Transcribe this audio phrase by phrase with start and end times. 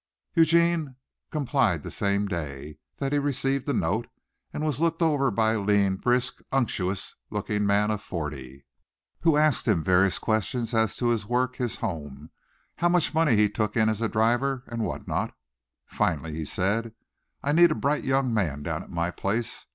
[0.33, 0.95] Eugene
[1.29, 4.07] complied the same day that he received the note,
[4.51, 8.65] and was looked over by a lean, brisk, unctuous looking man of forty,
[9.19, 12.31] who asked him various questions as to his work, his home,
[12.77, 15.35] how much money he took in as a driver, and what not.
[15.85, 16.95] Finally he said,
[17.43, 19.67] "I need a bright young man down at my place.